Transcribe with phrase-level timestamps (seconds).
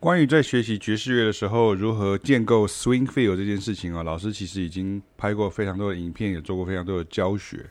[0.00, 7.66] 关于在学习爵士乐的时候如何建构 swing feel 这件事情啊，老师其实已经拍过非常多的影片，也做过非常多的教学，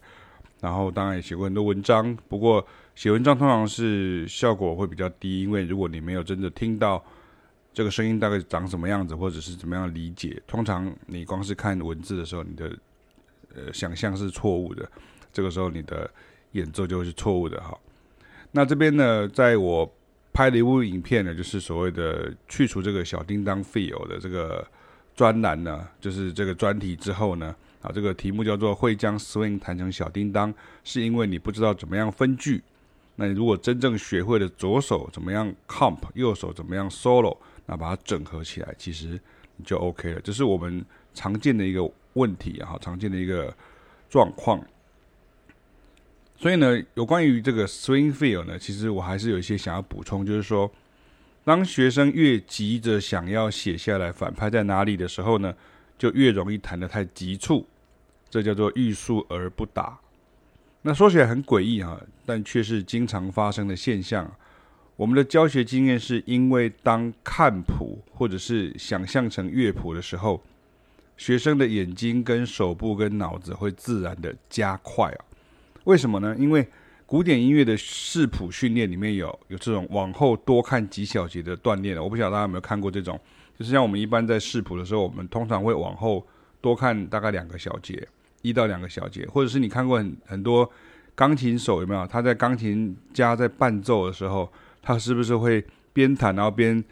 [0.62, 2.16] 然后当然也写过很多文章。
[2.28, 2.64] 不过
[2.94, 7.04] 写文章通常是效果会比较低，因为如果你没有真的听到
[7.74, 12.78] 这个声音大概长什么样子，或者是怎么样理解，通常你光是看文字的时候，你的
[13.56, 14.88] 呃想象是错误的，
[15.34, 16.08] 这个时候你的
[16.52, 17.76] 演奏就会是错误的哈。
[18.52, 19.92] 那这边呢，在我
[20.40, 24.66] 拍了一部影片呢，就是所谓的去除这个小叮当 feel 的这个
[25.14, 30.54] 专栏呢，就是这个专题之后呢，啊，这个题目叫做“会将 swing 弹成小叮当”，
[30.86, 32.64] 是因为你不知道怎么样分句。
[33.18, 39.20] 那你如果真正学会了左手怎么样 comp，右手怎么样 solo，那把它整合起来，其实
[39.58, 40.22] 你就 OK 了。
[40.22, 41.82] 这是我们常见的一个
[42.14, 43.54] 问题啊，常见的一个
[44.10, 44.66] 状况。
[46.42, 50.72] 所以呢，有关于这个 swing feel 呢，其实我还是有一些想要补充，就是说，
[51.44, 55.54] 当学生越急着想要写下来反拍在哪里的时候呢，
[55.98, 57.68] 就越容易弹得太急促，
[58.30, 60.00] 这叫做欲速而不达。
[60.84, 64.34] 那说起来很诡异啊，但却是经常发生的现象。
[64.96, 70.42] 我们的教学经验是因为当看谱或者是想象成乐谱的时候，
[71.18, 75.26] 学生的眼睛跟手部跟脑子会自然的加快啊。
[75.90, 76.36] 为什么呢？
[76.38, 76.68] 因为
[77.08, 82.04] 古典音乐的视谱训练里面有有这种往后多看几小节的锻炼的。
[82.04, 83.20] 我不晓得大家有没有看过这种，
[83.58, 86.24] 就是像我们一般在视谱的时候，我们通常会往后
[86.62, 88.08] 多看大概两个小节，
[88.44, 90.70] 一到两个小节，或者是你看过很很多
[91.16, 92.06] 钢琴手有没有？
[92.06, 94.48] 他在钢琴家在伴奏的时候，
[94.84, 96.84] 他是不是会边弹然后边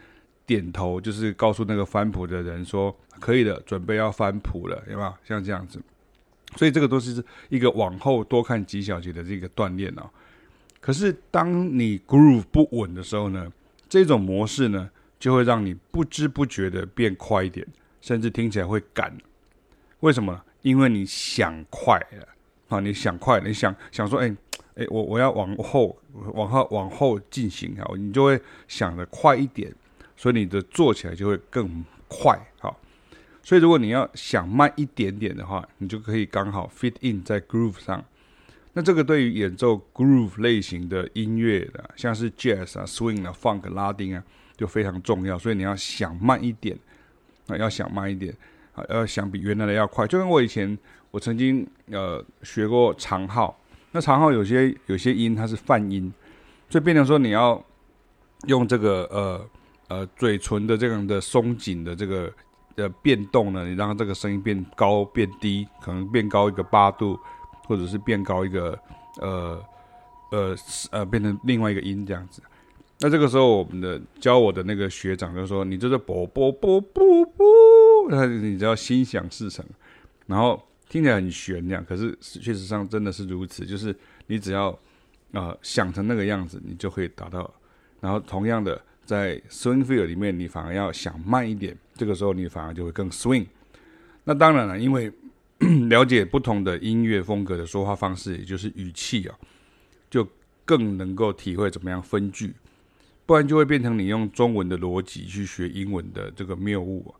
[0.44, 5.14] 点头，就是告诉那个翻谱的人说可以的，准备要翻谱了，有没有？
[5.22, 5.80] 像这样子。
[6.58, 10.10] 所以这个都是一个往后多看几小节的这个锻炼哦。
[10.80, 13.48] 可是当你 groove 不稳的时候呢，
[13.88, 17.64] 这种模式呢就会让你不知不觉的变快一点，
[18.00, 19.16] 甚至听起来会赶。
[20.00, 20.42] 为什么？
[20.62, 22.26] 因为你想快了
[22.70, 22.80] 啊！
[22.80, 24.36] 你想快，你想想说，哎
[24.74, 25.96] 哎，我我要往后
[26.34, 29.72] 往后往后进行啊，你就会想的快一点，
[30.16, 32.76] 所以你的做起来就会更快哈。
[33.48, 38.04] 所以，如果你要想慢一点点的话，你就可以刚好 fit in 在 groove 上。
[38.74, 44.22] 那这个对于演奏 groove 类型的音乐的，像是 jazz 啊、swing 啊、funk、拉丁啊，
[44.54, 45.38] 就非常重要。
[45.38, 46.78] 所以你要想慢一点
[47.46, 48.36] 啊，要想慢一点
[48.74, 50.06] 啊，要想比原来的要快。
[50.06, 50.78] 就跟我以前
[51.10, 53.58] 我曾经呃学过长号，
[53.92, 56.12] 那长号有些有些音它是泛音，
[56.68, 57.64] 所以变成说你要
[58.46, 59.48] 用这个呃
[59.88, 62.30] 呃嘴唇的这样的松紧的这个。
[62.78, 67.18] 的变动呢，你让这个声音变高变低，可能变高一个八度，
[67.66, 68.78] 或者是变高一个
[69.20, 69.60] 呃
[70.30, 70.56] 呃
[70.92, 72.40] 呃变成另外一个音这样子。
[73.00, 77.44] 那这个时候，我们的教我的那个学长就说：“你就是啵啵啵啵啵，
[78.10, 79.64] 那你只要心想事成，
[80.26, 83.94] 然后听起来很玄这样，可是确实上真的是如此，就是
[84.28, 84.70] 你只要
[85.32, 87.52] 啊、呃、想成那个样子，你就可以达到。
[88.00, 93.46] 然后同样的。”在 swing feel 里面，你反而要想慢一点，这个时候你反而就会更 swing。
[94.24, 95.10] 那当然了，因为
[95.88, 99.34] 了解不同的音乐风格的说话方式，也就是语气啊，
[100.10, 100.28] 就
[100.66, 102.52] 更能够体会怎么样分句，
[103.24, 107.16] 不然就会变成你用中文的逻辑去学英文的这个谬误啊。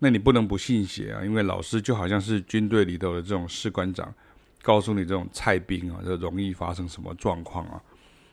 [0.00, 4.14] 那你不能不信邪啊，因为老师就好像是军队里头的这种士官长，
[4.60, 7.80] 告诉你这种菜兵啊，这容易发生什么状况啊。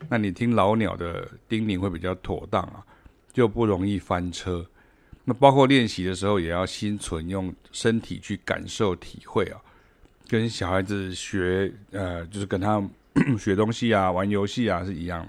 [0.08, 2.84] 那你听老鸟的叮咛会比较妥当啊，
[3.32, 4.64] 就不容易翻车。
[5.24, 9.60] 那包括练习的时候，也要心存用身体去感受体会啊，
[10.26, 12.82] 跟小孩子学呃，就是跟他
[13.38, 15.26] 学东西啊、玩游戏啊是一样，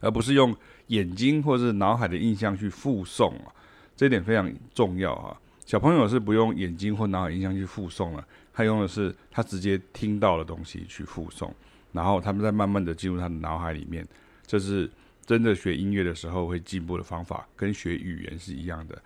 [0.00, 0.54] 而不是用
[0.88, 3.52] 眼睛或是脑海的印象去复诵啊，
[3.96, 5.36] 这点非常重要啊。
[5.64, 11.48] 小朋友是不用眼睛或脑海印象去复诵了，他用的是他直接听到的东西去复诵。
[11.92, 14.06] 然后他们再慢慢的进入他的脑海里面，
[14.46, 14.88] 这是
[15.26, 18.96] 真的学音乐的时候会进步的方法，跟学语言是一样的。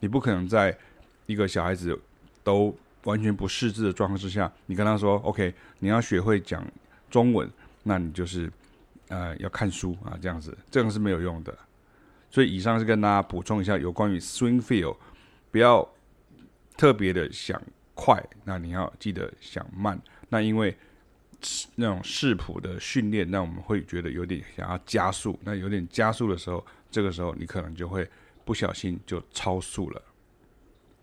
[0.00, 0.76] 你不可能在
[1.26, 1.96] 一个小孩子
[2.42, 6.66] 都完全不识字的状况之下，你跟他说 “OK”，你要学会讲
[7.08, 7.48] 中文，
[7.84, 8.50] 那你就是
[9.08, 11.56] 呃要看书啊，这样子，这样是没有用的。
[12.30, 14.96] 所以以上是跟大家补充一下有关于 swing feel，
[15.50, 15.88] 不要
[16.76, 17.62] 特别的想
[17.94, 20.76] 快，那你要记得想慢，那因为。
[21.74, 25.38] 那种视谱的训练，那我们会觉得有点想要加速。
[25.42, 28.08] 那有点加速的时候，这个时候你可能就会
[28.44, 30.02] 不小心就超速了。